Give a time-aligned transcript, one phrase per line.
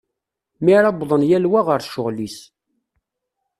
[0.63, 2.37] Mi ara wwḍen yal wa ɣer ccɣel-is.